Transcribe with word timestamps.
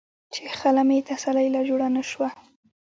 چې 0.33 0.41
خله 0.59 0.81
مې 0.87 0.99
تسلۍ 1.09 1.47
له 1.55 1.61
جوړه 1.69 1.87
نۀ 1.95 2.03
شوه 2.11 2.29
ـ 2.35 2.37